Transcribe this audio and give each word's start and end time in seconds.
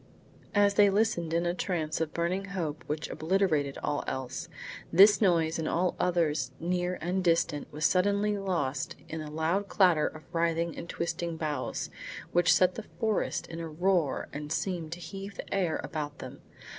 As 0.55 0.73
they 0.73 0.89
listened 0.89 1.31
in 1.31 1.45
a 1.45 1.53
trance 1.53 2.01
of 2.01 2.11
burning 2.11 2.45
hope 2.45 2.83
which 2.87 3.07
obliterated 3.11 3.77
all 3.83 4.03
else, 4.07 4.49
this 4.91 5.21
noise 5.21 5.59
and 5.59 5.67
all 5.69 5.95
others 5.99 6.49
near 6.59 6.97
and 7.01 7.23
distant, 7.23 7.71
was 7.71 7.85
suddenly 7.85 8.35
lost 8.35 8.95
in 9.07 9.21
a 9.21 9.29
loud 9.29 9.67
clatter 9.67 10.07
of 10.07 10.23
writhing 10.33 10.75
and 10.75 10.89
twisting 10.89 11.37
boughs 11.37 11.91
which 12.31 12.51
set 12.51 12.73
the 12.73 12.87
forest 12.99 13.45
in 13.45 13.59
a 13.59 13.69
roar 13.69 14.27
and 14.33 14.51
seemed 14.51 14.91
to 14.93 14.99
heave 14.99 15.35
the 15.35 15.53
air 15.53 15.79
about 15.83 16.17
them. 16.17 16.41